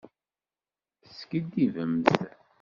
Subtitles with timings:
[1.01, 2.07] Teskiddibemt.